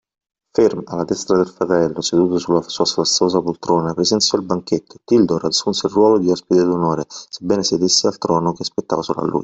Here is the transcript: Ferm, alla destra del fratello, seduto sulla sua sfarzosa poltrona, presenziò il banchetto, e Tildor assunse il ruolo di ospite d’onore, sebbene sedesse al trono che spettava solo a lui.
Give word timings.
Ferm, 0.55 0.81
alla 0.87 1.03
destra 1.03 1.37
del 1.37 1.47
fratello, 1.47 2.01
seduto 2.01 2.39
sulla 2.39 2.63
sua 2.63 2.85
sfarzosa 2.85 3.39
poltrona, 3.39 3.93
presenziò 3.93 4.39
il 4.39 4.45
banchetto, 4.45 4.95
e 4.95 5.01
Tildor 5.03 5.45
assunse 5.45 5.85
il 5.85 5.93
ruolo 5.93 6.17
di 6.17 6.31
ospite 6.31 6.63
d’onore, 6.63 7.05
sebbene 7.07 7.63
sedesse 7.63 8.07
al 8.07 8.17
trono 8.17 8.51
che 8.53 8.63
spettava 8.63 9.03
solo 9.03 9.21
a 9.21 9.27
lui. 9.27 9.39